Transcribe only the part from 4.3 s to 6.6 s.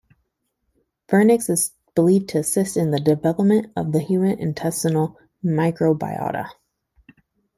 intestinal microbiota.